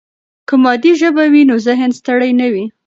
[0.47, 2.65] که مادي ژبه وي، نو ذهن ستړي نه وي.